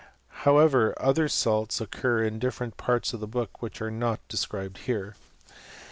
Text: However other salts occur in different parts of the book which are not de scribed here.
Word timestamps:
However 0.45 0.95
other 0.99 1.27
salts 1.29 1.79
occur 1.79 2.23
in 2.23 2.39
different 2.39 2.75
parts 2.75 3.13
of 3.13 3.19
the 3.19 3.27
book 3.27 3.61
which 3.61 3.83
are 3.83 3.91
not 3.91 4.19
de 4.29 4.35
scribed 4.37 4.79
here. 4.79 5.15